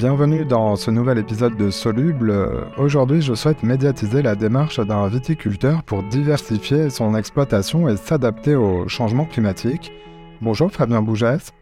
bienvenue 0.00 0.46
dans 0.46 0.76
ce 0.76 0.90
nouvel 0.90 1.18
épisode 1.18 1.58
de 1.58 1.68
Soluble. 1.68 2.32
Aujourd'hui, 2.78 3.20
je 3.20 3.34
souhaite 3.34 3.62
médiatiser 3.62 4.22
la 4.22 4.34
démarche 4.34 4.80
d'un 4.80 5.06
viticulteur 5.08 5.82
pour 5.82 6.02
diversifier 6.04 6.88
son 6.88 7.14
exploitation 7.14 7.86
et 7.86 7.98
s'adapter 7.98 8.54
au 8.54 8.88
changement 8.88 9.26
climatique. 9.26 9.92
Bonjour 10.40 10.72
Fabien 10.72 11.02
Bougès. 11.02 11.52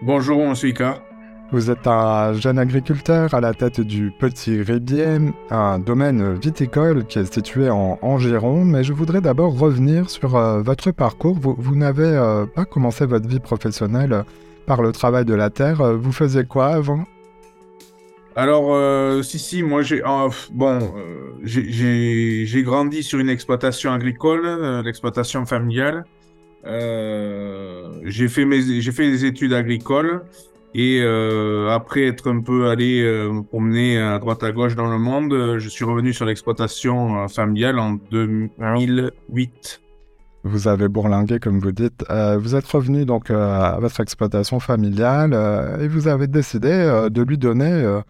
Bonjour 0.00 0.48
Monsieur 0.48 0.70
Ika. 0.70 1.02
Vous 1.52 1.70
êtes 1.70 1.86
un 1.86 2.32
jeune 2.32 2.58
agriculteur 2.58 3.34
à 3.34 3.42
la 3.42 3.52
tête 3.52 3.82
du 3.82 4.10
Petit 4.18 4.62
Ribier, 4.62 5.18
un 5.50 5.78
domaine 5.78 6.32
viticole 6.32 7.04
qui 7.04 7.18
est 7.18 7.30
situé 7.30 7.68
en, 7.68 8.16
Gironde, 8.16 8.68
mais 8.68 8.84
je 8.84 8.94
voudrais 8.94 9.20
d'abord 9.20 9.58
revenir 9.58 10.08
sur 10.08 10.34
euh, 10.34 10.62
votre 10.62 10.92
parcours. 10.92 11.36
Vous, 11.38 11.76
n'avez 11.76 12.04
euh, 12.04 12.46
pas 12.46 12.64
commencé 12.64 13.04
votre 13.04 13.28
vie 13.28 13.38
professionnelle 13.38 14.24
par 14.66 14.82
le 14.82 14.92
travail 14.92 15.24
de 15.24 15.34
la 15.34 15.50
terre. 15.50 15.80
Euh, 15.80 15.96
vous 15.96 16.12
faisiez 16.12 16.44
quoi 16.44 16.68
avant? 16.68 17.04
Alors, 18.34 18.74
euh, 18.74 19.22
si, 19.22 19.38
si, 19.38 19.62
moi, 19.62 19.82
j'ai 19.82 20.02
ah, 20.04 20.28
bon, 20.52 20.78
euh, 20.96 22.62
grandi 22.62 23.02
sur 23.02 23.18
une 23.18 23.28
exploitation 23.28 23.92
agricole, 23.92 24.82
l'exploitation 24.84 25.44
familiale. 25.44 26.04
j'ai 26.64 28.28
fait 28.28 28.46
j'ai 28.80 28.92
fait 28.92 29.10
des 29.10 29.24
études 29.26 29.52
agricoles 29.52 30.22
et 30.74 31.02
après 31.68 32.06
être 32.06 32.30
un 32.30 32.40
peu 32.40 32.68
allé 32.68 33.02
me 33.02 33.42
promener 33.42 34.00
à 34.00 34.18
droite 34.18 34.42
à 34.42 34.52
gauche 34.52 34.76
dans 34.76 34.90
le 34.90 34.98
monde, 34.98 35.58
je 35.58 35.68
suis 35.68 35.84
revenu 35.84 36.14
sur 36.14 36.24
l'exploitation 36.24 37.28
familiale 37.28 37.78
en 37.78 37.98
2008 38.10 39.82
vous 40.44 40.68
avez 40.68 40.88
bourlingué, 40.88 41.38
comme 41.38 41.60
vous 41.60 41.72
dites. 41.72 42.04
Euh, 42.10 42.36
vous 42.38 42.54
êtes 42.54 42.66
revenu 42.66 43.04
donc 43.04 43.30
euh, 43.30 43.36
à 43.36 43.78
votre 43.78 44.00
exploitation 44.00 44.58
familiale 44.60 45.32
euh, 45.34 45.80
et 45.80 45.88
vous 45.88 46.08
avez 46.08 46.26
décidé 46.26 47.08
de 47.10 47.22
lui 47.22 47.38
donner 47.38 48.00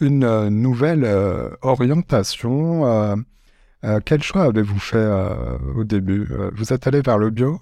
une 0.00 0.48
nouvelle 0.48 1.08
orientation. 1.62 3.16
quel 4.04 4.22
choix 4.22 4.44
avez-vous 4.44 4.78
fait 4.78 5.10
au 5.76 5.84
début? 5.84 6.28
Vous 6.54 6.72
êtes 6.72 6.86
allé 6.86 7.00
vers 7.00 7.18
le 7.18 7.30
bio? 7.30 7.60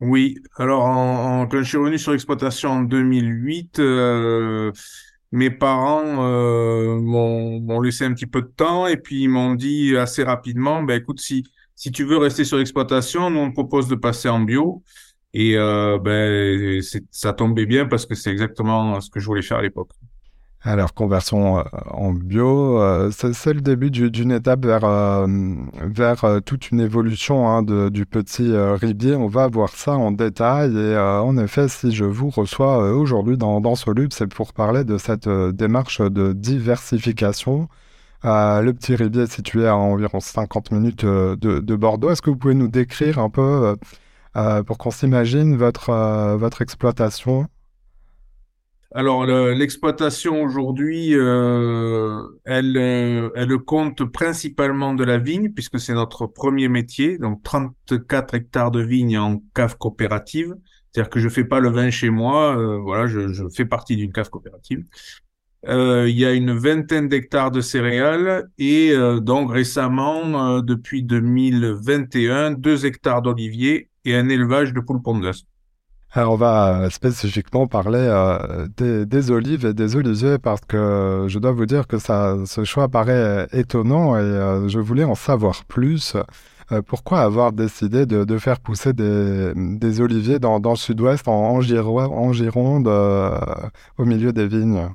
Oui. 0.00 0.38
Alors, 0.56 1.48
quand 1.48 1.58
je 1.58 1.62
suis 1.62 1.78
revenu 1.78 1.98
sur 1.98 2.12
l'exploitation 2.12 2.70
en 2.70 2.82
2008, 2.82 3.80
mes 5.32 5.50
parents 5.50 6.04
m'ont 7.00 7.80
laissé 7.80 8.04
un 8.04 8.12
petit 8.12 8.26
peu 8.26 8.42
de 8.42 8.52
temps 8.54 8.86
et 8.86 8.96
puis 8.96 9.22
ils 9.22 9.28
m'ont 9.28 9.54
dit 9.54 9.96
assez 9.96 10.22
rapidement, 10.22 10.82
ben 10.82 11.00
écoute, 11.00 11.20
si 11.20 11.44
si 11.80 11.90
tu 11.90 12.04
veux 12.04 12.18
rester 12.18 12.44
sur 12.44 12.58
l'exploitation, 12.58 13.30
nous 13.30 13.38
on 13.38 13.52
propose 13.52 13.88
de 13.88 13.94
passer 13.94 14.28
en 14.28 14.40
bio. 14.40 14.82
Et 15.32 15.56
euh, 15.56 15.98
ben, 15.98 16.82
ça 17.10 17.32
tombait 17.32 17.64
bien 17.64 17.86
parce 17.86 18.04
que 18.04 18.14
c'est 18.14 18.30
exactement 18.30 19.00
ce 19.00 19.08
que 19.08 19.18
je 19.18 19.24
voulais 19.24 19.40
faire 19.40 19.56
à 19.56 19.62
l'époque. 19.62 19.88
Alors, 20.60 20.92
conversion 20.92 21.60
euh, 21.60 21.62
en 21.86 22.12
bio, 22.12 22.78
euh, 22.82 23.10
c'est 23.10 23.54
le 23.54 23.62
début 23.62 23.90
d'une 23.90 24.30
étape 24.30 24.66
vers, 24.66 25.26
vers 25.26 26.42
toute 26.44 26.70
une 26.70 26.80
évolution 26.80 27.48
hein, 27.48 27.62
de, 27.62 27.88
du 27.88 28.04
petit 28.04 28.54
ribier. 28.54 29.14
On 29.14 29.28
va 29.28 29.48
voir 29.48 29.70
ça 29.70 29.92
en 29.92 30.10
détail. 30.10 30.76
Et 30.76 30.98
en 30.98 31.38
effet, 31.38 31.68
si 31.68 31.92
je 31.92 32.04
vous 32.04 32.28
reçois 32.28 32.92
aujourd'hui 32.92 33.38
dans, 33.38 33.62
dans 33.62 33.74
Soluble, 33.74 34.12
c'est 34.12 34.26
pour 34.26 34.52
parler 34.52 34.84
de 34.84 34.98
cette 34.98 35.30
démarche 35.30 36.02
de 36.02 36.34
diversification 36.34 37.70
le 38.22 38.72
petit 38.72 38.94
rivier 38.94 39.22
est 39.22 39.32
situé 39.32 39.66
à 39.66 39.76
environ 39.76 40.20
50 40.20 40.72
minutes 40.72 41.04
euh, 41.04 41.36
de, 41.36 41.76
Bordeaux. 41.76 42.10
Est-ce 42.10 42.22
que 42.22 42.30
vous 42.30 42.36
pouvez 42.36 42.54
nous 42.54 42.68
décrire 42.68 43.18
un 43.18 43.30
peu, 43.30 43.40
euh, 43.40 43.76
euh, 44.36 44.62
pour 44.62 44.78
qu'on 44.78 44.90
s'imagine, 44.90 45.56
votre, 45.56 46.36
votre 46.36 46.62
exploitation? 46.62 47.46
Alors 48.92 49.24
l'exploitation 49.24 50.42
aujourd'hui, 50.42 51.12
elle, 52.44 53.58
compte 53.64 54.04
principalement 54.04 54.94
de 54.94 55.04
la 55.04 55.18
vigne 55.18 55.52
puisque 55.52 55.78
c'est 55.78 55.94
notre 55.94 56.26
premier 56.26 56.68
métier, 56.68 57.16
donc 57.16 57.40
34 57.44 58.34
hectares 58.34 58.72
de 58.72 58.82
vigne 58.82 59.16
en 59.16 59.40
cave 59.54 59.78
coopérative. 59.78 60.56
C'est-à-dire 60.90 61.08
que 61.08 61.20
je 61.20 61.28
fais 61.28 61.44
pas 61.44 61.60
le 61.60 61.70
vin 61.70 61.90
chez 61.90 62.10
moi, 62.10 62.56
voilà, 62.82 63.06
je 63.06 63.48
fais 63.54 63.64
partie 63.64 63.94
d'une 63.94 64.10
cave 64.10 64.28
coopérative. 64.28 64.84
Euh, 65.68 66.08
il 66.08 66.18
y 66.18 66.24
a 66.24 66.32
une 66.32 66.52
vingtaine 66.52 67.08
d'hectares 67.08 67.50
de 67.50 67.60
céréales 67.60 68.48
et 68.58 68.92
euh, 68.92 69.20
donc 69.20 69.52
récemment, 69.52 70.56
euh, 70.56 70.62
depuis 70.62 71.02
2021, 71.02 72.52
deux 72.52 72.86
hectares 72.86 73.20
d'oliviers 73.20 73.90
et 74.06 74.16
un 74.16 74.28
élevage 74.30 74.72
de 74.72 74.80
poules 74.80 75.02
pondeuses. 75.02 75.44
Alors 76.12 76.32
on 76.32 76.36
va 76.36 76.88
spécifiquement 76.90 77.68
parler 77.68 78.08
des, 78.76 79.30
olives 79.30 79.64
et 79.64 79.74
des 79.74 79.94
oliviers 79.94 80.38
parce 80.38 80.62
que 80.66 81.26
je 81.28 81.38
dois 81.38 81.52
vous 81.52 81.66
dire 81.66 81.86
que 81.86 81.98
ça, 81.98 82.36
ce 82.46 82.64
choix 82.64 82.88
paraît 82.88 83.46
étonnant 83.52 84.18
et 84.18 84.68
je 84.68 84.80
voulais 84.80 85.04
en 85.04 85.14
savoir 85.14 85.64
plus. 85.66 86.16
pourquoi 86.88 87.20
avoir 87.20 87.52
décidé 87.52 88.06
de, 88.06 88.38
faire 88.38 88.58
pousser 88.58 88.92
des, 88.92 90.00
oliviers 90.00 90.40
dans, 90.40 90.58
le 90.58 90.74
sud-ouest, 90.74 91.28
en, 91.28 91.60
Gironde, 91.60 92.88
au 92.88 94.04
milieu 94.04 94.32
des 94.32 94.48
vignes? 94.48 94.88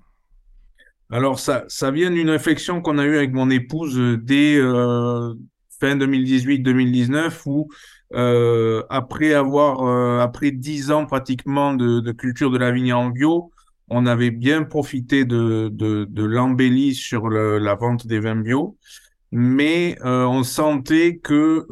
Alors, 1.11 1.39
ça, 1.39 1.65
ça 1.67 1.91
vient 1.91 2.09
d'une 2.11 2.29
réflexion 2.29 2.81
qu'on 2.81 2.97
a 2.97 3.05
eue 3.05 3.17
avec 3.17 3.31
mon 3.33 3.49
épouse 3.49 3.97
euh, 3.97 4.17
dès 4.17 4.57
euh, 4.57 5.33
fin 5.79 5.95
2018-2019, 5.95 7.43
où 7.45 7.69
euh, 8.13 8.83
après 8.89 9.33
avoir, 9.33 9.83
euh, 9.83 10.19
après 10.19 10.51
dix 10.51 10.91
ans 10.91 11.05
pratiquement 11.05 11.73
de, 11.73 11.99
de, 11.99 12.11
culture 12.11 12.49
de 12.49 12.57
la 12.57 12.71
vigne 12.71 12.93
en 12.93 13.09
bio, 13.09 13.51
on 13.89 14.07
avait 14.07 14.31
bien 14.31 14.63
profité 14.63 15.25
de, 15.25 15.69
de, 15.71 16.05
de 16.09 16.23
l'embellie 16.23 16.95
sur 16.95 17.27
le, 17.29 17.59
la 17.59 17.75
vente 17.75 18.07
des 18.07 18.19
vins 18.19 18.35
bio, 18.35 18.77
mais 19.31 19.97
on 20.03 20.43
sentait 20.43 21.17
que 21.17 21.67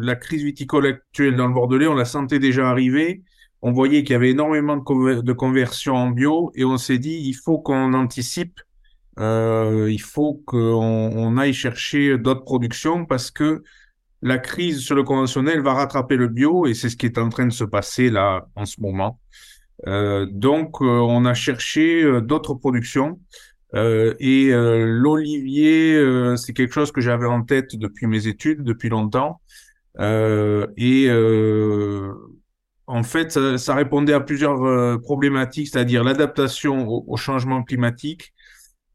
la 0.00 0.14
crise 0.16 0.44
viticole 0.44 0.86
actuelle 0.86 1.34
dans 1.34 1.48
le 1.48 1.54
Bordelais, 1.54 1.88
on 1.88 1.94
la 1.94 2.04
sentait 2.04 2.38
déjà 2.38 2.68
arriver 2.70 3.22
on 3.62 3.72
voyait 3.72 4.04
qu'il 4.04 4.12
y 4.12 4.16
avait 4.16 4.30
énormément 4.30 4.76
de, 4.76 5.20
de 5.20 5.32
conversions 5.32 5.96
en 5.96 6.10
bio 6.10 6.52
et 6.54 6.64
on 6.64 6.78
s'est 6.78 6.98
dit 6.98 7.20
il 7.24 7.34
faut 7.34 7.58
qu'on 7.58 7.92
anticipe, 7.92 8.60
euh, 9.18 9.88
il 9.90 10.00
faut 10.00 10.42
qu'on 10.46 10.58
on 10.58 11.36
aille 11.36 11.54
chercher 11.54 12.18
d'autres 12.18 12.44
productions 12.44 13.04
parce 13.04 13.30
que 13.30 13.62
la 14.22 14.38
crise 14.38 14.80
sur 14.80 14.94
le 14.94 15.02
conventionnel 15.02 15.60
va 15.60 15.74
rattraper 15.74 16.16
le 16.16 16.28
bio 16.28 16.66
et 16.66 16.74
c'est 16.74 16.88
ce 16.88 16.96
qui 16.96 17.06
est 17.06 17.18
en 17.18 17.28
train 17.28 17.46
de 17.46 17.52
se 17.52 17.64
passer 17.64 18.10
là 18.10 18.46
en 18.54 18.64
ce 18.64 18.80
moment. 18.80 19.20
Euh, 19.86 20.26
donc 20.30 20.80
euh, 20.80 20.84
on 20.86 21.24
a 21.24 21.34
cherché 21.34 22.20
d'autres 22.22 22.54
productions 22.54 23.20
et 23.74 24.50
l'olivier 24.50 26.02
c'est 26.38 26.54
quelque 26.54 26.72
chose 26.72 26.90
que 26.90 27.02
j'avais 27.02 27.26
en 27.26 27.42
tête 27.42 27.76
depuis 27.76 28.06
mes 28.06 28.26
études 28.26 28.62
depuis 28.62 28.88
longtemps 28.88 29.42
et 29.98 31.06
en 32.88 33.02
fait, 33.02 33.38
ça, 33.58 33.74
répondait 33.74 34.14
à 34.14 34.20
plusieurs 34.20 34.64
euh, 34.64 34.96
problématiques, 34.96 35.68
c'est-à-dire 35.68 36.02
l'adaptation 36.02 36.88
au, 36.88 37.16
changement 37.16 37.62
climatique, 37.62 38.32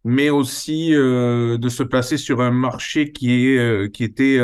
mais 0.04 0.32
aussi 0.32 0.96
euh, 0.96 1.60
de 1.60 1.70
se 1.70 1.84
placer 1.84 2.18
sur 2.18 2.42
un 2.42 2.52
marché 2.52 3.12
qui 3.12 3.48
est 3.48 3.58
euh, 3.58 3.88
qui 3.88 4.04
était 4.04 4.40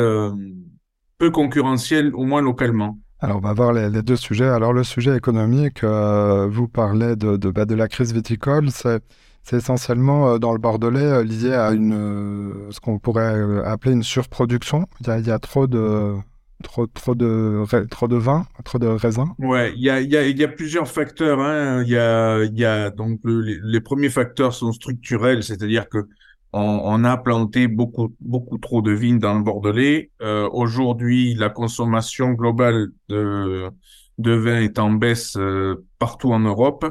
peu 1.18 1.30
concurrentiel, 1.30 2.14
au 2.14 2.24
moins 2.24 2.40
localement. 2.40 2.98
Alors, 3.18 3.38
on 3.38 3.40
va 3.40 3.52
voir 3.52 3.72
les, 3.72 3.90
deux 4.02 4.16
sujets. 4.16 4.46
Alors, 4.46 4.72
le 4.72 4.84
sujet 4.84 5.16
économique, 5.16 5.84
vous 5.84 6.68
parlez 6.68 7.16
de, 7.16 7.36
bah, 7.50 7.66
de 7.66 7.74
la 7.74 7.88
crise 7.88 8.14
viticole, 8.14 8.70
c'est 8.70 9.02
c'est 9.42 9.56
essentiellement 9.56 10.38
dans 10.38 10.52
le 10.52 10.58
Bordelais 10.58 11.24
lié 11.24 11.54
à 11.54 11.72
une 11.72 12.68
ce 12.70 12.78
qu'on 12.78 12.98
pourrait 12.98 13.64
appeler 13.64 13.94
une 13.94 14.02
surproduction. 14.02 14.86
Il 15.00 15.26
y 15.26 15.30
a 15.30 15.38
trop 15.38 15.66
de 15.66 16.14
trop, 16.62 16.86
trop, 16.86 17.14
de, 17.14 17.64
trop 17.90 18.08
de 18.08 18.16
vin, 18.16 18.46
trop 18.64 18.78
de 18.78 18.86
raisin 18.86 19.34
Ouais, 19.38 19.72
il 19.76 19.82
y 19.82 19.90
a, 19.90 20.00
y, 20.00 20.08
y 20.08 20.44
a 20.44 20.48
plusieurs 20.48 20.88
facteurs. 20.88 21.40
Hein. 21.40 21.82
Il 21.82 21.90
y, 21.90 21.96
a, 21.96 22.44
y 22.44 22.64
a 22.64 22.90
donc 22.90 23.20
les, 23.24 23.80
premiers 23.80 24.10
facteurs 24.10 24.54
sont 24.54 24.72
structurels, 24.72 25.42
c'est-à-dire 25.42 25.88
que 25.88 26.06
on, 26.52 27.04
a 27.04 27.16
planté 27.16 27.68
beaucoup, 27.68 28.12
beaucoup 28.20 28.58
trop 28.58 28.82
de 28.82 28.90
vignes 28.90 29.20
dans 29.20 29.34
le 29.34 29.44
Bordelais. 29.44 30.10
Euh, 30.20 30.48
Aujourd'hui, 30.52 31.34
la 31.34 31.48
consommation 31.48 32.32
globale 32.32 32.88
de, 33.08 33.70
de 34.18 34.32
vin 34.32 34.60
est 34.60 34.80
en 34.80 34.90
baisse 34.90 35.36
euh, 35.36 35.86
partout 36.00 36.32
en 36.32 36.40
Europe, 36.40 36.84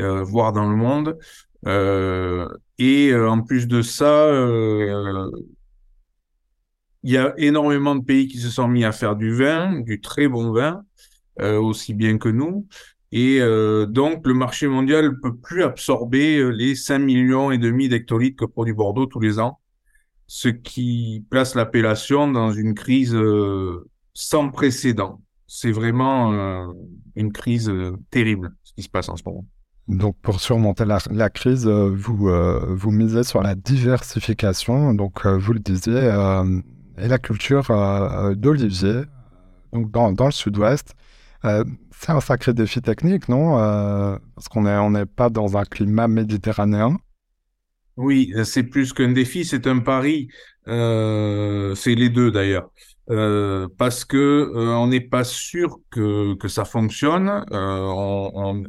euh, 0.00 0.22
voire 0.22 0.54
dans 0.54 0.70
le 0.70 0.76
monde. 0.76 1.18
Et 2.78 3.14
en 3.14 3.42
plus 3.42 3.68
de 3.68 3.82
ça, 3.82 4.30
il 7.04 7.12
y 7.12 7.18
a 7.18 7.34
énormément 7.36 7.94
de 7.94 8.02
pays 8.02 8.28
qui 8.28 8.38
se 8.38 8.48
sont 8.48 8.66
mis 8.66 8.82
à 8.82 8.90
faire 8.90 9.14
du 9.14 9.30
vin, 9.34 9.78
du 9.80 10.00
très 10.00 10.26
bon 10.26 10.52
vin, 10.52 10.82
euh, 11.40 11.60
aussi 11.60 11.92
bien 11.92 12.16
que 12.16 12.30
nous. 12.30 12.66
Et 13.12 13.40
euh, 13.40 13.84
donc, 13.84 14.26
le 14.26 14.32
marché 14.32 14.66
mondial 14.66 15.04
ne 15.04 15.10
peut 15.10 15.36
plus 15.36 15.62
absorber 15.62 16.38
euh, 16.38 16.48
les 16.48 16.74
5 16.74 16.98
millions 16.98 17.50
et 17.50 17.58
demi 17.58 17.90
d'hectolitres 17.90 18.36
que 18.36 18.50
produit 18.50 18.72
Bordeaux 18.72 19.04
tous 19.04 19.20
les 19.20 19.38
ans, 19.38 19.60
ce 20.26 20.48
qui 20.48 21.26
place 21.28 21.54
l'appellation 21.54 22.26
dans 22.26 22.52
une 22.52 22.74
crise 22.74 23.14
sans 24.14 24.48
précédent. 24.48 25.20
C'est 25.46 25.72
vraiment 25.72 26.72
une 27.14 27.32
crise 27.32 27.70
terrible, 28.10 28.54
ce 28.62 28.72
qui 28.72 28.82
se 28.82 28.88
passe 28.88 29.10
en 29.10 29.16
ce 29.16 29.22
moment. 29.26 29.44
Donc 29.88 30.16
pour 30.22 30.40
surmonter 30.40 30.86
la, 30.86 31.28
crise, 31.28 31.68
vous, 31.68 32.30
vous 32.70 32.90
misez 32.90 33.22
sur 33.22 33.42
la 33.42 33.54
diversification, 33.54 34.94
donc 34.94 35.26
vous 35.26 35.52
le 35.52 35.60
disiez, 35.60 36.10
et 36.98 37.08
la 37.08 37.18
culture 37.18 37.66
d'olivier, 38.36 39.02
donc 39.72 39.90
dans, 39.90 40.26
le 40.26 40.32
sud-ouest. 40.32 40.94
c'est 41.42 42.10
un 42.10 42.20
sacré 42.20 42.54
défi 42.54 42.80
technique, 42.80 43.28
non 43.28 43.56
Parce 44.34 44.48
qu'on 44.48 44.62
n'est 44.62 44.76
on 44.76 45.06
pas 45.06 45.30
dans 45.30 45.56
un 45.56 45.64
climat 45.64 46.08
méditerranéen. 46.08 46.96
Oui, 47.96 48.32
c'est 48.44 48.64
plus 48.64 48.92
qu'un 48.92 49.12
défi, 49.12 49.44
c'est 49.44 49.66
un 49.66 49.78
pari. 49.78 50.28
Euh, 50.66 51.74
c'est 51.74 51.94
les 51.94 52.08
deux 52.08 52.30
d'ailleurs. 52.30 52.70
Euh, 53.10 53.68
parce 53.76 54.04
que 54.04 54.16
euh, 54.16 54.74
on 54.76 54.86
n'est 54.86 55.00
pas 55.00 55.24
sûr 55.24 55.78
que, 55.90 56.34
que 56.34 56.48
ça 56.48 56.64
fonctionne. 56.64 57.28
Euh, 57.28 57.44
on, 57.52 58.30
on, 58.34 58.62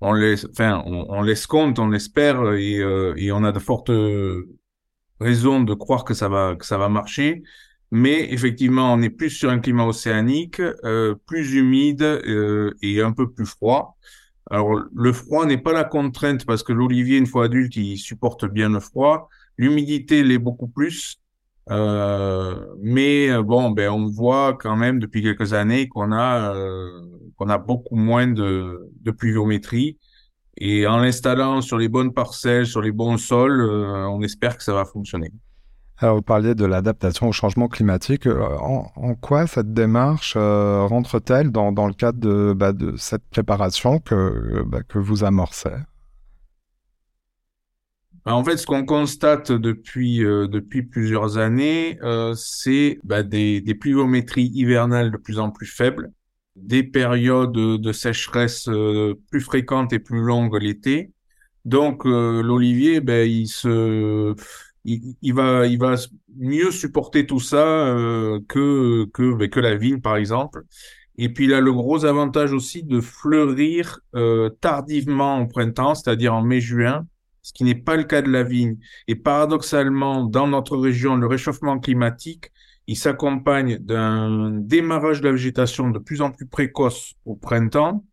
on, 0.00 0.12
laisse, 0.12 0.46
enfin, 0.50 0.82
on, 0.86 1.22
laisse 1.22 1.46
compte, 1.46 1.78
on 1.78 1.88
l'espère, 1.88 2.52
et 2.54 3.32
on 3.32 3.44
a 3.44 3.52
de 3.52 3.58
fortes 3.58 3.92
raisons 5.20 5.62
de 5.62 5.74
croire 5.74 6.04
que 6.04 6.14
ça 6.14 6.28
va 6.28 6.56
que 6.56 6.66
ça 6.66 6.78
va 6.78 6.88
marcher. 6.88 7.42
Mais 7.90 8.32
effectivement, 8.32 8.92
on 8.92 9.00
est 9.02 9.10
plus 9.10 9.30
sur 9.30 9.50
un 9.50 9.60
climat 9.60 9.86
océanique, 9.86 10.60
plus 11.26 11.54
humide 11.54 12.20
et 12.82 13.00
un 13.00 13.12
peu 13.12 13.30
plus 13.30 13.46
froid. 13.46 13.96
Alors, 14.50 14.82
le 14.94 15.12
froid 15.12 15.46
n'est 15.46 15.58
pas 15.58 15.72
la 15.72 15.84
contrainte 15.84 16.46
parce 16.46 16.62
que 16.62 16.72
l'olivier, 16.72 17.18
une 17.18 17.26
fois 17.26 17.46
adulte, 17.46 17.76
il 17.76 17.98
supporte 17.98 18.46
bien 18.46 18.70
le 18.70 18.80
froid. 18.80 19.28
L'humidité 19.58 20.22
l'est 20.22 20.38
beaucoup 20.38 20.68
plus. 20.68 21.20
Euh, 21.70 22.66
mais 22.80 23.30
euh, 23.30 23.42
bon, 23.42 23.70
ben 23.70 23.90
on 23.90 24.06
voit 24.06 24.54
quand 24.54 24.76
même 24.76 24.98
depuis 24.98 25.22
quelques 25.22 25.52
années 25.52 25.86
qu'on 25.88 26.12
a 26.12 26.54
euh, 26.54 26.88
qu'on 27.36 27.50
a 27.50 27.58
beaucoup 27.58 27.96
moins 27.96 28.26
de, 28.26 28.90
de 29.02 29.10
pluviométrie. 29.10 29.98
Et 30.60 30.86
en 30.86 30.98
l'installant 30.98 31.60
sur 31.60 31.78
les 31.78 31.88
bonnes 31.88 32.12
parcelles, 32.12 32.66
sur 32.66 32.82
les 32.82 32.92
bons 32.92 33.16
sols, 33.16 33.60
euh, 33.60 34.06
on 34.08 34.22
espère 34.22 34.56
que 34.56 34.62
ça 34.62 34.74
va 34.74 34.84
fonctionner. 34.84 35.32
Alors, 36.00 36.16
vous 36.16 36.22
parliez 36.22 36.54
de 36.54 36.64
l'adaptation 36.64 37.28
au 37.28 37.32
changement 37.32 37.66
climatique. 37.66 38.26
Euh, 38.26 38.56
en, 38.58 39.14
quoi 39.16 39.48
cette 39.48 39.72
démarche 39.72 40.34
euh, 40.36 40.84
rentre-t-elle 40.84 41.50
dans, 41.50 41.72
dans, 41.72 41.88
le 41.88 41.92
cadre 41.92 42.20
de, 42.20 42.52
bah, 42.52 42.72
de 42.72 42.96
cette 42.96 43.24
préparation 43.30 43.98
que, 43.98 44.62
bah, 44.64 44.82
que 44.86 45.00
vous 45.00 45.24
amorcez? 45.24 45.74
Bah, 48.24 48.36
en 48.36 48.44
fait, 48.44 48.58
ce 48.58 48.66
qu'on 48.66 48.84
constate 48.84 49.50
depuis, 49.50 50.24
euh, 50.24 50.46
depuis 50.46 50.82
plusieurs 50.82 51.36
années, 51.36 51.98
c'est 52.36 53.00
bah, 53.02 53.24
des, 53.24 53.60
des 53.60 53.74
pluviométries 53.74 54.50
hivernales 54.54 55.10
de 55.10 55.16
plus 55.16 55.40
en 55.40 55.50
plus 55.50 55.66
faibles, 55.66 56.12
des 56.62 56.82
périodes 56.82 57.52
de 57.52 57.92
sécheresse 57.92 58.68
plus 59.30 59.40
fréquentes 59.40 59.92
et 59.92 59.98
plus 59.98 60.20
longues 60.20 60.60
l'été. 60.60 61.12
Donc, 61.64 62.04
l'olivier, 62.04 63.00
ben, 63.00 63.28
il 63.28 63.48
se 63.48 64.34
il, 64.88 65.34
va, 65.34 65.66
il 65.66 65.78
va 65.78 65.94
mieux 66.36 66.70
supporter 66.70 67.26
tout 67.26 67.40
ça 67.40 67.56
euh, 67.66 68.40
que, 68.48 69.06
que, 69.12 69.34
ben, 69.34 69.48
que 69.48 69.60
la 69.60 69.76
vigne, 69.76 70.00
par 70.00 70.16
exemple. 70.16 70.64
Et 71.16 71.32
puis 71.32 71.44
il 71.46 71.54
a 71.54 71.60
le 71.60 71.72
gros 71.72 72.04
avantage 72.04 72.52
aussi 72.52 72.84
de 72.84 73.00
fleurir 73.00 74.00
euh, 74.14 74.50
tardivement 74.60 75.40
au 75.40 75.46
printemps, 75.46 75.94
c'est-à-dire 75.94 76.32
en 76.34 76.42
mai-juin, 76.42 77.06
ce 77.42 77.52
qui 77.52 77.64
n'est 77.64 77.74
pas 77.74 77.96
le 77.96 78.04
cas 78.04 78.22
de 78.22 78.30
la 78.30 78.44
vigne. 78.44 78.76
Et 79.08 79.16
paradoxalement, 79.16 80.24
dans 80.24 80.46
notre 80.46 80.76
région, 80.76 81.16
le 81.16 81.26
réchauffement 81.26 81.80
climatique, 81.80 82.52
il 82.88 82.96
s'accompagne 82.96 83.78
d'un 83.78 84.50
démarrage 84.50 85.20
de 85.20 85.26
la 85.26 85.32
végétation 85.32 85.90
de 85.90 85.98
plus 85.98 86.22
en 86.22 86.32
plus 86.32 86.46
précoce 86.46 87.14
au 87.26 87.36
printemps, 87.36 88.04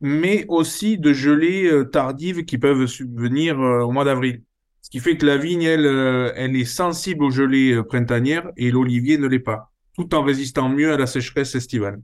mais 0.00 0.44
aussi 0.48 0.98
de 0.98 1.12
gelées 1.12 1.66
euh, 1.66 1.84
tardives 1.84 2.44
qui 2.44 2.58
peuvent 2.58 2.86
subvenir 2.86 3.58
au 3.58 3.90
mois 3.90 4.04
d'avril. 4.04 4.42
Ce 4.86 4.90
qui 4.90 5.00
fait 5.00 5.16
que 5.16 5.26
la 5.26 5.36
vigne, 5.36 5.64
elle, 5.64 5.84
euh, 5.84 6.30
elle 6.36 6.54
est 6.54 6.64
sensible 6.64 7.24
aux 7.24 7.30
gelées 7.32 7.72
euh, 7.72 7.82
printanières 7.82 8.52
et 8.56 8.70
l'olivier 8.70 9.18
ne 9.18 9.26
l'est 9.26 9.40
pas, 9.40 9.72
tout 9.96 10.14
en 10.14 10.22
résistant 10.22 10.68
mieux 10.68 10.92
à 10.92 10.96
la 10.96 11.08
sécheresse 11.08 11.56
estivale. 11.56 12.00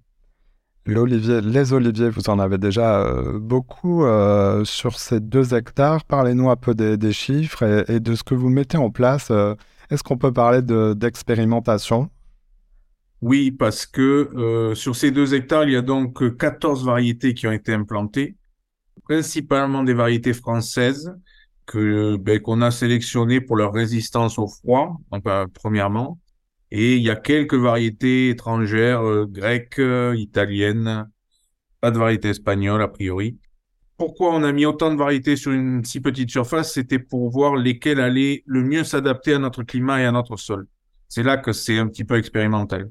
Les 0.85 1.73
oliviers, 1.73 2.09
vous 2.09 2.29
en 2.29 2.39
avez 2.39 2.59
déjà 2.59 3.01
euh, 3.01 3.39
beaucoup 3.39 4.05
sur 4.65 4.99
ces 4.99 5.21
deux 5.21 5.55
hectares. 5.55 6.05
Parlez-nous 6.05 6.51
un 6.51 6.57
peu 6.57 6.75
des, 6.75 7.13
chiffres 7.13 7.85
et, 7.89 8.01
de 8.01 8.15
ce 8.15 8.25
que 8.25 8.35
vous 8.35 8.49
mettez 8.49 8.79
en 8.79 8.91
place. 8.91 9.31
Est-ce 9.91 10.03
qu'on 10.03 10.19
peut 10.19 10.33
parler 10.33 10.61
d'expérimentation? 10.63 12.11
Oui, 13.21 13.53
parce 13.53 13.87
que 13.87 14.73
sur 14.75 14.97
ces 14.97 15.13
deux 15.13 15.35
hectares, 15.35 15.65
il 15.65 15.73
y 15.73 15.77
a 15.77 15.83
donc 15.83 16.37
14 16.37 16.85
variétés 16.85 17.35
qui 17.35 17.47
ont 17.47 17.53
été 17.53 17.73
implantées, 17.73 18.37
principalement 19.05 19.85
des 19.85 19.95
variétés 19.95 20.33
françaises 20.33 21.15
que 21.67 22.17
ben, 22.17 22.41
qu'on 22.41 22.61
a 22.61 22.71
sélectionné 22.71 23.41
pour 23.41 23.57
leur 23.57 23.73
résistance 23.73 24.39
au 24.39 24.49
froid, 24.49 25.01
premièrement. 25.55 26.19
Et 26.75 26.97
il 26.97 27.03
y 27.03 27.11
a 27.11 27.17
quelques 27.17 27.53
variétés 27.53 28.31
étrangères, 28.31 29.03
euh, 29.03 29.27
grecques, 29.27 29.79
euh, 29.79 30.17
italiennes, 30.17 31.07
pas 31.83 31.91
de 31.91 31.99
variété 31.99 32.31
espagnole 32.31 32.81
a 32.81 32.89
priori. 32.89 33.37
Pourquoi 33.99 34.35
on 34.35 34.43
a 34.43 34.53
mis 34.53 34.65
autant 34.65 34.91
de 34.91 34.97
variétés 34.97 35.37
sur 35.37 35.53
une 35.53 35.85
si 35.85 36.01
petite 36.01 36.31
surface? 36.31 36.73
C'était 36.73 36.99
pour 36.99 37.29
voir 37.29 37.57
lesquelles 37.57 38.01
allaient 38.01 38.43
le 38.47 38.63
mieux 38.63 38.85
s'adapter 38.85 39.35
à 39.35 39.39
notre 39.39 39.65
climat 39.65 40.01
et 40.01 40.07
à 40.07 40.13
notre 40.13 40.39
sol. 40.39 40.67
C'est 41.11 41.23
là 41.23 41.37
que 41.37 41.53
c'est 41.53 41.79
un 41.79 41.89
petit 41.89 42.05
peu 42.05 42.17
expérimental. 42.17 42.91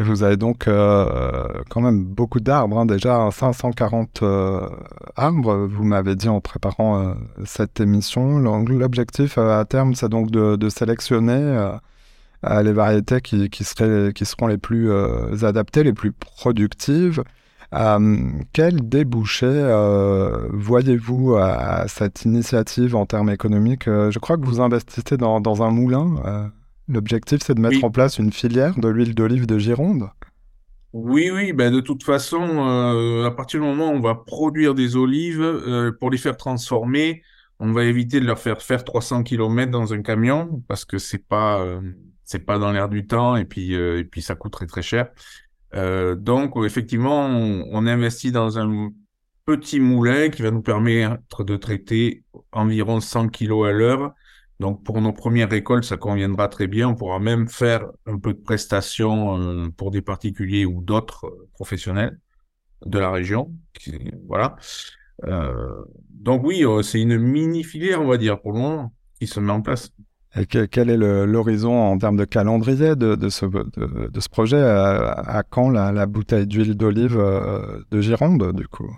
Et 0.00 0.02
vous 0.02 0.24
avez 0.24 0.36
donc 0.36 0.66
euh, 0.66 1.46
quand 1.70 1.80
même 1.80 2.04
beaucoup 2.04 2.40
d'arbres, 2.40 2.78
hein, 2.78 2.86
déjà 2.86 3.30
540 3.30 4.24
euh, 4.24 4.68
arbres, 5.14 5.68
vous 5.70 5.84
m'avez 5.84 6.16
dit 6.16 6.28
en 6.28 6.40
préparant 6.40 7.14
cette 7.44 7.78
émission. 7.78 8.40
L'objectif 8.40 9.38
à 9.38 9.64
terme, 9.66 9.94
c'est 9.94 10.08
donc 10.08 10.32
de 10.32 10.68
sélectionner 10.68 11.78
les 12.42 12.72
variétés 12.72 13.20
qui, 13.20 13.50
qui, 13.50 13.64
seraient, 13.64 14.12
qui 14.12 14.24
seront 14.24 14.46
les 14.46 14.58
plus 14.58 14.90
adaptées, 15.42 15.82
les 15.82 15.92
plus 15.92 16.12
productives. 16.12 17.22
quel 18.52 18.88
débouché 18.88 19.46
voyez-vous 20.52 21.36
à, 21.36 21.86
cette 21.88 22.24
initiative 22.24 22.94
en 22.94 23.06
termes 23.06 23.30
économiques? 23.30 23.86
Je 23.86 24.18
crois 24.18 24.36
que 24.36 24.46
vous 24.46 24.60
investissez 24.60 25.16
dans, 25.16 25.40
dans 25.40 25.62
un 25.62 25.70
moulin. 25.70 26.52
L'objectif, 26.88 27.40
c'est 27.42 27.54
de 27.54 27.60
mettre 27.60 27.84
en 27.84 27.90
place 27.90 28.18
une 28.18 28.32
filière 28.32 28.78
de 28.78 28.88
l'huile 28.88 29.14
d'olive 29.14 29.46
de 29.46 29.58
Gironde 29.58 30.08
oui, 30.94 31.30
oui, 31.30 31.52
ben 31.52 31.70
de 31.72 31.80
toute 31.80 32.02
façon, 32.02 32.40
euh, 32.42 33.26
à 33.26 33.30
partir 33.30 33.60
du 33.60 33.66
moment 33.66 33.90
où 33.90 33.94
on 33.94 34.00
va 34.00 34.14
produire 34.14 34.74
des 34.74 34.96
olives, 34.96 35.42
euh, 35.42 35.92
pour 35.92 36.10
les 36.10 36.16
faire 36.16 36.36
transformer, 36.36 37.22
on 37.60 37.72
va 37.72 37.84
éviter 37.84 38.20
de 38.20 38.24
leur 38.24 38.38
faire 38.38 38.62
faire 38.62 38.84
300 38.84 39.22
km 39.22 39.70
dans 39.70 39.92
un 39.92 40.00
camion 40.02 40.62
parce 40.66 40.84
que 40.86 40.96
c'est 40.98 41.26
pas 41.26 41.60
euh, 41.60 41.80
c'est 42.28 42.44
pas 42.44 42.58
dans 42.58 42.72
l'air 42.72 42.88
du 42.88 43.06
temps 43.06 43.36
et 43.36 43.44
puis 43.44 43.74
et 43.74 44.04
puis 44.04 44.22
ça 44.22 44.34
coûterait 44.34 44.66
très 44.66 44.82
cher. 44.82 45.10
donc 45.74 46.52
effectivement, 46.64 47.26
on, 47.26 47.86
investit 47.86 48.32
dans 48.32 48.58
un 48.58 48.90
petit 49.44 49.80
moulin 49.80 50.28
qui 50.28 50.42
va 50.42 50.50
nous 50.50 50.62
permettre 50.62 51.42
de 51.44 51.56
traiter 51.56 52.22
environ 52.52 53.00
100 53.00 53.30
kg 53.30 53.66
à 53.66 53.72
l'heure 53.72 54.14
donc 54.60 54.82
pour 54.82 55.00
nos 55.00 55.12
premières 55.12 55.50
récoltes, 55.50 55.84
ça 55.84 55.96
conviendra 55.96 56.48
très 56.48 56.66
bien. 56.66 56.88
On 56.88 56.94
pourra 56.94 57.20
même 57.20 57.48
faire 57.48 57.86
un 58.06 58.18
peu 58.18 58.34
de 58.34 58.40
prestations 58.40 59.38
euh, 59.38 59.68
pour 59.70 59.90
des 59.90 60.02
particuliers 60.02 60.64
ou 60.64 60.82
d'autres 60.82 61.26
euh, 61.26 61.48
professionnels 61.52 62.18
de 62.84 62.98
la 62.98 63.10
région. 63.10 63.52
Voilà. 64.26 64.56
Euh, 65.24 65.84
donc 66.10 66.44
oui, 66.44 66.64
c'est 66.82 67.00
une 67.00 67.18
mini 67.18 67.62
filière, 67.62 68.02
on 68.02 68.06
va 68.06 68.18
dire, 68.18 68.40
pour 68.40 68.52
le 68.52 68.58
moment, 68.58 68.92
qui 69.20 69.26
se 69.26 69.38
met 69.38 69.52
en 69.52 69.62
place. 69.62 69.92
Et 70.36 70.46
quel 70.46 70.90
est 70.90 70.96
l'horizon 70.96 71.74
en 71.74 71.98
termes 71.98 72.16
de 72.16 72.24
calendrier 72.24 72.96
de, 72.96 73.14
de, 73.14 73.28
ce, 73.28 73.46
de, 73.46 74.20
ce, 74.20 74.28
projet? 74.28 74.60
À, 74.60 75.42
quand 75.48 75.70
la, 75.70 75.90
la 75.90 76.06
bouteille 76.06 76.46
d'huile 76.46 76.74
d'olive 76.74 77.16
de 77.90 78.00
Gironde, 78.00 78.52
du 78.54 78.68
coup? 78.68 78.94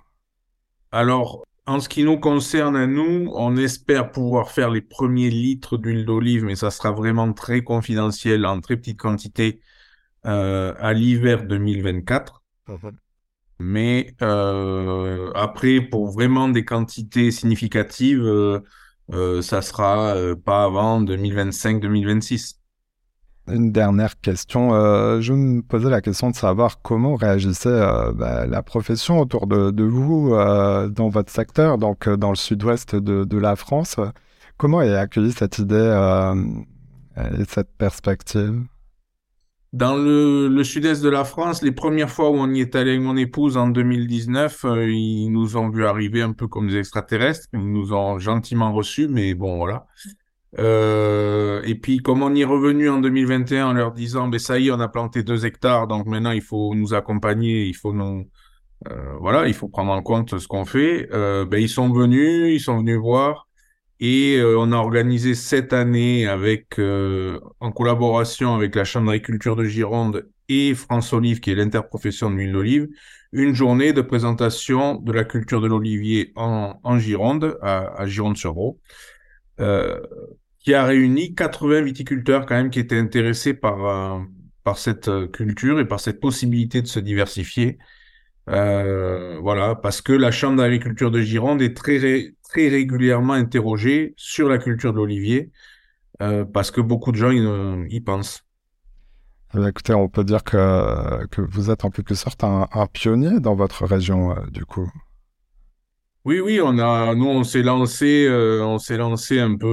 Alors, 0.93 1.45
en 1.67 1.79
ce 1.79 1.89
qui 1.89 2.03
nous 2.03 2.19
concerne 2.19 2.75
à 2.75 2.89
nous, 2.89 3.31
on 3.35 3.57
espère 3.57 4.11
pouvoir 4.11 4.51
faire 4.51 4.71
les 4.71 4.81
premiers 4.81 5.31
litres 5.31 5.77
d'huile 5.77 6.05
d'olive, 6.05 6.45
mais 6.45 6.57
ça 6.57 6.71
sera 6.73 6.91
vraiment 6.91 7.33
très 7.33 7.63
confidentiel, 7.63 8.45
en 8.45 8.61
très 8.61 8.77
petite 8.77 8.99
quantité, 8.99 9.61
euh, 10.27 10.75
à 10.79 10.93
l'hiver 10.93 11.45
2024. 11.45 12.43
Mhm. 12.69 12.93
Mais 13.61 14.15
euh, 14.23 15.31
après, 15.35 15.81
pour 15.81 16.11
vraiment 16.11 16.49
des 16.49 16.65
quantités 16.65 17.31
significatives, 17.31 18.25
euh, 18.25 18.61
ça 19.43 19.63
sera 19.63 20.15
pas 20.45 20.65
avant 20.65 21.03
2025-2026. 21.03 22.61
Une 23.49 23.73
dernière 23.73 24.21
question. 24.21 24.75
Euh, 24.75 25.21
je 25.21 25.33
me 25.33 25.63
posais 25.63 25.91
la 25.91 26.01
question 26.01 26.31
de 26.31 26.37
savoir 26.37 26.83
comment 26.83 27.17
réagissait 27.17 27.69
euh, 27.69 28.13
bah, 28.13 28.47
la 28.47 28.63
profession 28.63 29.19
autour 29.19 29.47
de, 29.47 29.83
vous 29.83 30.35
euh, 30.35 30.89
dans 30.89 31.09
votre 31.09 31.33
secteur, 31.33 31.79
donc 31.79 32.09
dans 32.09 32.31
le 32.31 32.37
sud-ouest 32.37 32.95
de, 32.95 33.39
la 33.39 33.57
France. 33.57 33.97
Comment 34.57 34.83
est 34.83 34.95
accueillie 34.95 35.33
cette 35.33 35.59
idée 35.59 36.27
et 37.17 37.45
cette 37.49 37.73
perspective? 37.77 38.63
Dans 39.73 39.95
le, 39.95 40.65
sud-est 40.65 41.03
de 41.03 41.09
la 41.09 41.25
France, 41.25 41.63
les 41.63 41.71
premières 41.71 42.11
fois 42.11 42.31
où 42.31 42.35
on 42.35 42.53
y 42.53 42.61
est 42.61 42.75
allé 42.75 42.93
avec 42.93 43.03
mon 43.03 43.17
épouse 43.17 43.57
en 43.57 43.69
2019, 43.69 44.65
euh, 44.65 44.91
ils 44.91 45.29
nous 45.29 45.57
ont 45.57 45.71
vu 45.71 45.87
arriver 45.87 46.23
un 46.23 46.33
peu 46.33 46.49
comme 46.49 46.69
des 46.69 46.77
extraterrestres. 46.79 47.47
Ils 47.53 47.61
nous 47.61 47.93
ont 47.93 48.19
gentiment 48.19 48.73
reçus, 48.73 49.07
mais 49.07 49.35
bon, 49.35 49.59
voilà. 49.59 49.87
Euh, 50.59 51.63
et 51.65 51.75
puis, 51.77 51.99
comme 51.99 52.23
on 52.23 52.35
y 52.35 52.43
est 52.43 52.45
revenu 52.45 52.89
en 52.89 53.01
2021 53.01 53.69
en 53.69 53.73
leur 53.73 53.93
disant, 53.93 54.29
ben 54.29 54.39
ça 54.39 54.59
y 54.59 54.69
est, 54.69 54.71
on 54.71 54.81
a 54.81 54.89
planté 54.89 55.23
deux 55.23 55.47
hectares, 55.47 55.87
donc 55.87 56.07
maintenant 56.07 56.33
il 56.33 56.43
faut 56.43 56.75
nous 56.75 56.93
accompagner, 56.95 57.67
il 57.67 57.75
faut 57.75 57.93
nous, 57.93 58.29
euh, 58.89 59.17
voilà, 59.21 59.47
il 59.47 59.55
faut 59.55 59.69
prendre 59.69 59.93
en 59.93 60.03
compte 60.03 60.39
ce 60.39 60.49
qu'on 60.49 60.65
fait. 60.65 61.09
Euh, 61.13 61.45
ben 61.45 61.61
ils 61.63 61.69
sont 61.69 61.93
venus, 61.93 62.53
ils 62.53 62.61
sont 62.61 62.79
venus 62.79 62.99
voir, 62.99 63.49
et 64.01 64.37
euh, 64.39 64.59
on 64.59 64.73
a 64.73 64.77
organisé 64.77 65.35
cette 65.35 65.73
année 65.73 66.27
avec, 66.27 66.79
euh, 66.79 67.39
en 67.61 67.71
collaboration 67.73 68.55
avec 68.55 68.75
la 68.75 68.85
Chambre 68.85 69.09
d'agriculture 69.09 69.57
de 69.57 69.65
Gironde 69.65 70.29
et 70.49 70.75
France 70.75 71.13
Olive, 71.13 71.41
qui 71.41 71.51
est 71.51 71.55
l'interprofession 71.55 72.31
de 72.31 72.37
l'huile 72.37 72.53
d'olive, 72.53 72.89
une 73.33 73.55
journée 73.55 73.93
de 73.93 74.01
présentation 74.01 74.97
de 74.97 75.13
la 75.13 75.25
culture 75.25 75.61
de 75.61 75.69
l'olivier 75.69 76.33
en, 76.35 76.81
en 76.83 76.99
Gironde, 76.99 77.59
à, 77.63 78.01
à 78.01 78.07
Gironde-sur-Bro. 78.07 78.81
Euh, 79.61 80.01
qui 80.61 80.75
a 80.75 80.85
réuni 80.85 81.35
80 81.35 81.83
viticulteurs 81.83 82.47
quand 82.47 82.55
même 82.55 82.71
qui 82.71 82.81
étaient 82.81 82.99
intéressés 82.99 83.55
par, 83.55 83.87
euh, 83.87 84.23
par 84.63 84.79
cette 84.79 85.09
euh, 85.09 85.27
culture 85.27 85.81
et 85.81 85.89
par 85.89 86.01
cette 86.01 86.21
possibilité 86.21 86.83
de 86.83 86.87
se 86.87 87.01
diversifier. 87.01 87.79
Euh, 88.51 89.39
voilà, 89.41 89.75
parce 89.77 90.01
que 90.01 90.13
la 90.13 90.31
Chambre 90.31 90.57
d'agriculture 90.57 91.11
de 91.11 91.21
Gironde 91.21 91.63
est 91.63 91.77
très, 91.77 92.35
très 92.43 92.69
régulièrement 92.69 93.35
interrogée 93.35 94.15
sur 94.17 94.49
la 94.49 94.59
culture 94.59 94.93
de 94.93 94.99
l'olivier, 94.99 95.51
euh, 96.21 96.45
parce 96.45 96.71
que 96.71 96.81
beaucoup 96.81 97.13
de 97.13 97.17
gens 97.17 97.31
y, 97.31 98.01
pensent. 98.01 98.45
Eh 99.57 99.67
écoutez, 99.67 99.95
on 99.95 100.09
peut 100.09 100.25
dire 100.25 100.45
que, 100.45 101.27
que 101.27 101.41
vous 101.41 101.71
êtes 101.71 101.85
en 101.85 101.91
quelque 101.91 102.15
sorte 102.15 102.45
un, 102.45 102.69
un 102.73 102.87
pionnier 102.87 103.41
dans 103.41 103.55
votre 103.55 103.85
région, 103.85 104.35
du 104.51 104.65
coup. 104.65 104.91
Oui, 106.31 106.39
oui, 106.39 106.61
on 106.63 106.79
a, 106.79 107.13
nous, 107.17 107.27
on 107.27 107.43
s'est 107.43 107.63
lancé, 107.65 108.25
euh, 108.29 108.63
on 108.65 108.79
s'est 108.79 108.97
lancé 108.97 109.41
un 109.41 109.57
peu. 109.57 109.67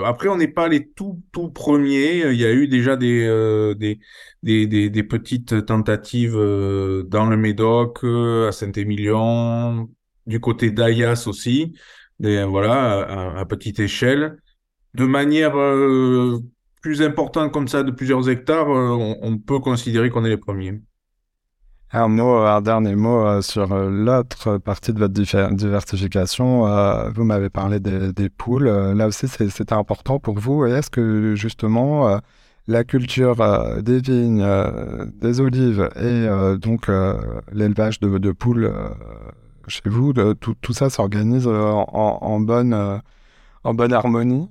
Euh, 0.00 0.04
après, 0.06 0.28
on 0.30 0.36
n'est 0.38 0.48
pas 0.48 0.66
les 0.66 0.88
tout, 0.88 1.22
tout 1.30 1.50
premiers. 1.50 2.20
Il 2.32 2.40
y 2.40 2.46
a 2.46 2.52
eu 2.54 2.68
déjà 2.68 2.96
des, 2.96 3.22
euh, 3.26 3.74
des, 3.74 4.00
des, 4.42 4.66
des, 4.66 5.02
petites 5.02 5.66
tentatives 5.66 6.32
dans 6.32 7.26
le 7.28 7.36
Médoc, 7.36 8.02
à 8.02 8.50
Saint-Émilion, 8.50 9.90
du 10.26 10.40
côté 10.40 10.70
d'Ayas 10.70 11.24
aussi. 11.26 11.74
Des, 12.18 12.44
voilà, 12.44 13.36
à, 13.38 13.44
petite 13.44 13.78
échelle, 13.78 14.38
de 14.94 15.04
manière 15.04 15.52
plus 16.80 17.02
importante 17.02 17.52
comme 17.52 17.68
ça, 17.68 17.82
de 17.82 17.90
plusieurs 17.90 18.30
hectares, 18.30 18.68
on, 18.68 19.18
on 19.20 19.38
peut 19.38 19.58
considérer 19.60 20.08
qu'on 20.08 20.24
est 20.24 20.30
les 20.30 20.38
premiers. 20.38 20.80
Un 21.96 22.08
mot, 22.08 22.38
un 22.38 22.60
dernier 22.60 22.96
mot 22.96 23.24
euh, 23.24 23.40
sur 23.40 23.70
euh, 23.70 23.88
l'autre 23.88 24.58
partie 24.58 24.92
de 24.92 24.98
votre 24.98 25.14
diversification. 25.54 26.66
Euh, 26.66 27.08
vous 27.10 27.22
m'avez 27.22 27.50
parlé 27.50 27.78
des, 27.78 28.28
poules. 28.30 28.68
là 28.68 29.06
aussi, 29.06 29.28
c'était 29.28 29.72
important 29.72 30.18
pour 30.18 30.36
vous. 30.36 30.66
Est-ce 30.66 30.90
que 30.90 31.36
justement 31.36 32.18
la 32.66 32.82
culture 32.82 33.36
des 33.80 34.00
vignes, 34.00 34.44
des 35.20 35.40
olives 35.40 35.88
et 35.94 36.26
donc 36.58 36.90
l'élevage 37.52 38.00
de, 38.00 38.32
poules 38.32 38.72
chez 39.68 39.88
vous, 39.88 40.12
tout, 40.12 40.72
ça 40.72 40.90
s'organise 40.90 41.46
en 41.46 42.40
bonne 42.40 42.74
harmonie? 43.92 44.48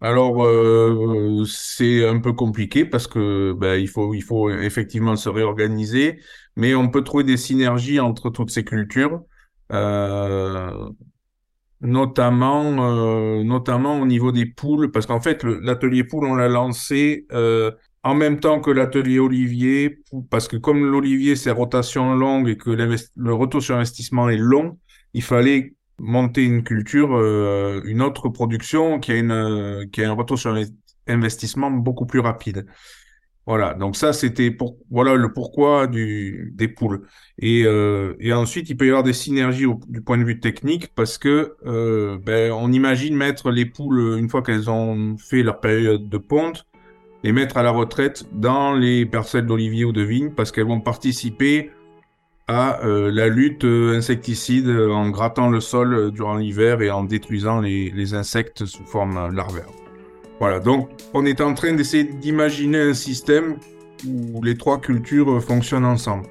Alors 0.00 0.44
euh, 0.44 1.44
c'est 1.46 2.06
un 2.08 2.20
peu 2.20 2.32
compliqué 2.32 2.84
parce 2.86 3.06
que 3.06 3.52
ben, 3.52 3.78
il 3.78 3.88
faut 3.88 4.14
il 4.14 4.22
faut 4.22 4.50
effectivement 4.50 5.16
se 5.16 5.28
réorganiser, 5.28 6.20
mais 6.56 6.74
on 6.74 6.88
peut 6.88 7.04
trouver 7.04 7.24
des 7.24 7.36
synergies 7.36 8.00
entre 8.00 8.30
toutes 8.30 8.50
ces 8.50 8.64
cultures, 8.64 9.22
euh, 9.72 10.88
notamment 11.80 12.64
euh, 12.78 13.42
notamment 13.42 14.00
au 14.00 14.06
niveau 14.06 14.32
des 14.32 14.46
poules 14.46 14.90
parce 14.90 15.06
qu'en 15.06 15.20
fait 15.20 15.44
l'atelier 15.44 16.04
poule 16.04 16.26
on 16.26 16.34
l'a 16.34 16.48
lancé 16.48 17.26
euh, 17.32 17.70
en 18.02 18.14
même 18.14 18.38
temps 18.40 18.60
que 18.60 18.70
l'atelier 18.70 19.18
olivier 19.18 19.98
parce 20.30 20.48
que 20.48 20.56
comme 20.56 20.84
l'olivier 20.84 21.36
c'est 21.36 21.50
rotation 21.50 22.14
longue 22.14 22.48
et 22.48 22.56
que 22.56 22.70
le 22.70 23.34
retour 23.34 23.62
sur 23.62 23.76
investissement 23.76 24.28
est 24.28 24.36
long, 24.36 24.78
il 25.14 25.22
fallait 25.22 25.74
monter 26.00 26.44
une 26.44 26.62
culture, 26.64 27.14
euh, 27.14 27.82
une 27.84 28.02
autre 28.02 28.28
production 28.28 28.98
qui 28.98 29.12
a 29.12 29.16
une 29.16 29.30
euh, 29.30 29.86
qui 29.92 30.02
a 30.02 30.10
un 30.10 30.14
retour 30.14 30.38
sur 30.38 30.56
investissement 31.06 31.70
beaucoup 31.70 32.06
plus 32.06 32.20
rapide. 32.20 32.66
Voilà, 33.46 33.74
donc 33.74 33.96
ça 33.96 34.12
c'était 34.12 34.50
pour 34.50 34.78
voilà 34.90 35.14
le 35.14 35.32
pourquoi 35.32 35.86
du 35.86 36.52
des 36.54 36.68
poules. 36.68 37.06
Et 37.38 37.64
euh, 37.64 38.14
et 38.20 38.32
ensuite 38.32 38.70
il 38.70 38.76
peut 38.76 38.86
y 38.86 38.88
avoir 38.90 39.02
des 39.02 39.12
synergies 39.12 39.66
du 39.88 40.02
point 40.02 40.18
de 40.18 40.24
vue 40.24 40.40
technique 40.40 40.94
parce 40.94 41.18
que 41.18 41.56
euh, 41.66 42.18
ben 42.18 42.52
on 42.52 42.70
imagine 42.70 43.16
mettre 43.16 43.50
les 43.50 43.66
poules 43.66 44.18
une 44.18 44.28
fois 44.28 44.42
qu'elles 44.42 44.70
ont 44.70 45.16
fait 45.18 45.42
leur 45.42 45.60
période 45.60 46.08
de 46.08 46.18
ponte 46.18 46.66
les 47.22 47.32
mettre 47.32 47.56
à 47.56 47.62
la 47.62 47.70
retraite 47.70 48.24
dans 48.32 48.72
les 48.74 49.04
parcelles 49.04 49.46
d'olivier 49.46 49.84
ou 49.84 49.92
de 49.92 50.02
vigne 50.02 50.30
parce 50.30 50.52
qu'elles 50.52 50.66
vont 50.66 50.80
participer 50.80 51.70
à 52.50 52.80
euh, 52.84 53.12
la 53.12 53.28
lutte 53.28 53.64
euh, 53.64 53.96
insecticide 53.96 54.66
euh, 54.66 54.90
en 54.90 55.08
grattant 55.10 55.48
le 55.48 55.60
sol 55.60 56.10
durant 56.10 56.34
l'hiver 56.34 56.82
et 56.82 56.90
en 56.90 57.04
détruisant 57.04 57.60
les, 57.60 58.14
insectes 58.14 58.66
sous 58.66 58.84
forme 58.84 59.32
larvaire. 59.32 59.68
Voilà, 60.40 60.58
donc 60.58 60.88
on 61.14 61.24
est 61.24 61.40
en 61.40 61.54
train 61.54 61.74
d'essayer 61.74 62.02
d'imaginer 62.02 62.80
un 62.80 62.94
système 62.94 63.56
où 64.04 64.42
les 64.42 64.56
trois 64.56 64.80
cultures 64.80 65.40
fonctionnent 65.40 65.84
ensemble. 65.84 66.26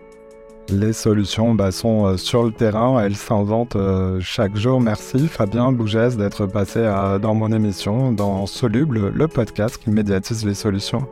Les 0.70 0.92
solutions 0.92 1.56
bah, 1.56 1.72
sont 1.72 2.18
sur 2.18 2.44
le 2.44 2.52
terrain, 2.52 3.02
elles 3.02 3.16
s'inventent 3.16 3.78
chaque 4.20 4.58
jour. 4.58 4.82
Merci 4.82 5.28
Fabien 5.28 5.72
Bougès 5.72 6.18
d'être 6.18 6.48
passé 6.48 6.82
dans 7.22 7.34
mon 7.34 7.52
émission, 7.54 8.12
dans 8.12 8.46
Soluble, 8.46 9.14
le 9.16 9.28
podcast 9.28 9.78
qui 9.82 9.90
médiatise 9.90 10.46
les 10.46 10.54
solutions. 10.54 11.08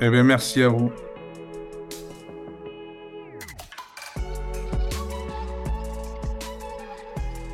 Eh 0.00 0.08
bien, 0.08 0.22
merci 0.22 0.62
à 0.62 0.68
vous. 0.68 0.90